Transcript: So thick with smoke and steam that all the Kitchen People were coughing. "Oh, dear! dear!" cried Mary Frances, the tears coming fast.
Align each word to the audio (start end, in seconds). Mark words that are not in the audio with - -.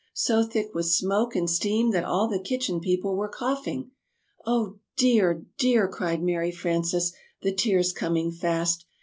So 0.15 0.41
thick 0.43 0.73
with 0.73 0.87
smoke 0.87 1.35
and 1.35 1.47
steam 1.47 1.91
that 1.91 2.03
all 2.03 2.27
the 2.27 2.41
Kitchen 2.41 2.79
People 2.79 3.15
were 3.15 3.27
coughing. 3.29 3.91
"Oh, 4.47 4.79
dear! 4.97 5.45
dear!" 5.59 5.87
cried 5.87 6.23
Mary 6.23 6.51
Frances, 6.51 7.13
the 7.43 7.53
tears 7.53 7.93
coming 7.93 8.31
fast. 8.31 8.87